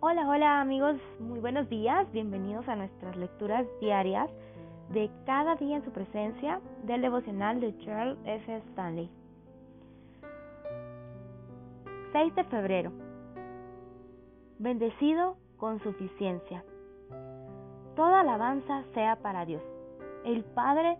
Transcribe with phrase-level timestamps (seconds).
[0.00, 4.30] Hola, hola amigos, muy buenos días, bienvenidos a nuestras lecturas diarias
[4.90, 8.56] de cada día en su presencia del devocional de Charles F.
[8.70, 9.10] Stanley.
[12.12, 12.92] 6 de febrero.
[14.60, 16.64] Bendecido con suficiencia.
[17.96, 19.64] Toda alabanza sea para Dios,
[20.24, 20.96] el Padre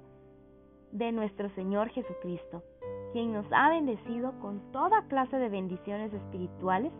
[0.91, 2.65] de nuestro Señor Jesucristo,
[3.13, 6.93] quien nos ha bendecido con toda clase de bendiciones espirituales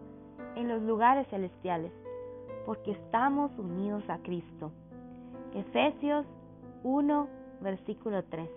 [0.59, 1.93] en los lugares celestiales,
[2.67, 4.73] porque estamos unidos a Cristo.
[5.55, 6.27] Efesios
[6.83, 7.29] 1,
[7.61, 8.51] versículo 3.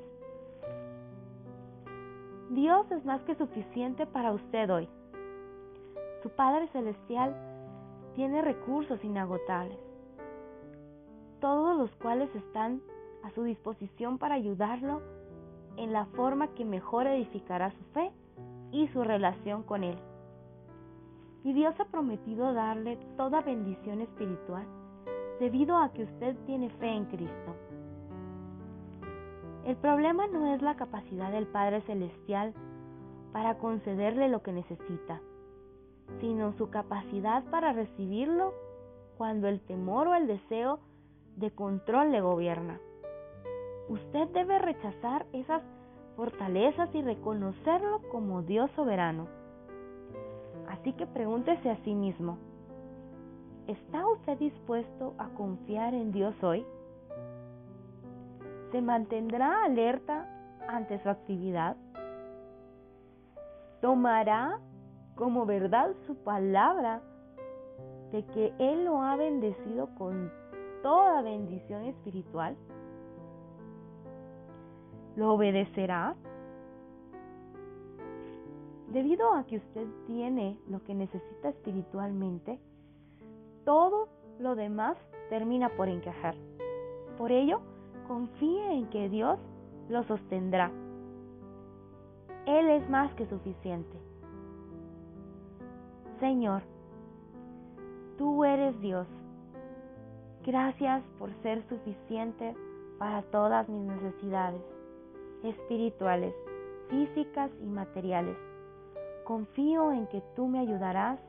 [2.50, 4.90] Dios es más que suficiente para usted hoy.
[6.24, 7.36] Su Padre Celestial
[8.16, 9.78] tiene recursos inagotables,
[11.40, 12.82] todos los cuales están
[13.24, 15.02] a su disposición para ayudarlo
[15.78, 18.12] en la forma que mejor edificará su fe
[18.72, 19.98] y su relación con Él.
[21.44, 24.66] Y Dios ha prometido darle toda bendición espiritual
[25.40, 27.56] debido a que usted tiene fe en Cristo.
[29.66, 32.54] El problema no es la capacidad del Padre Celestial
[33.32, 35.22] para concederle lo que necesita,
[36.20, 38.54] sino su capacidad para recibirlo
[39.18, 40.80] cuando el temor o el deseo
[41.38, 42.80] de control le gobierna.
[43.90, 45.64] Usted debe rechazar esas
[46.16, 49.41] fortalezas y reconocerlo como Dios soberano.
[50.72, 52.38] Así que pregúntese a sí mismo,
[53.68, 56.66] ¿está usted dispuesto a confiar en Dios hoy?
[58.72, 60.30] ¿Se mantendrá alerta
[60.70, 61.76] ante su actividad?
[63.82, 64.62] ¿Tomará
[65.16, 67.02] como verdad su palabra
[68.14, 70.32] de que Él lo ha bendecido con
[70.82, 72.56] toda bendición espiritual?
[75.18, 76.16] ¿Lo obedecerá?
[78.92, 82.60] Debido a que usted tiene lo que necesita espiritualmente,
[83.64, 84.98] todo lo demás
[85.30, 86.36] termina por encajar.
[87.18, 87.62] Por ello,
[88.10, 89.40] confíe en que Dios
[89.88, 90.72] lo sostendrá.
[92.46, 93.98] Él es más que suficiente.
[96.20, 96.62] Señor,
[98.18, 99.08] tú eres Dios.
[100.46, 102.58] Gracias por ser suficiente
[103.00, 104.62] para todas mis necesidades
[105.44, 106.36] espirituales,
[106.90, 108.36] físicas y materiales.
[109.24, 111.20] Confío en que tú me ayudarás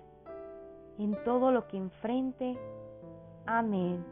[0.98, 2.58] en todo lo que enfrente.
[3.46, 4.04] Amén.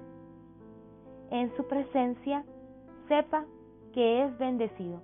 [1.31, 2.45] En su presencia,
[3.09, 3.45] sepa
[3.93, 5.01] que es bendecido.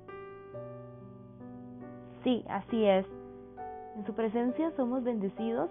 [2.24, 3.06] Sí, así es.
[3.96, 5.70] En su presencia somos bendecidos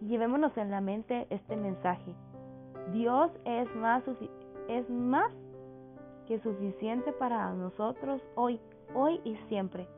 [0.00, 2.14] llevémonos en la mente este mensaje.
[2.92, 4.02] Dios es más,
[4.68, 5.32] es más
[6.26, 8.60] que suficiente para nosotros hoy,
[8.94, 9.88] hoy y siempre.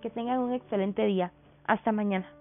[0.00, 1.32] Que tengan un excelente día.
[1.66, 2.37] Hasta mañana.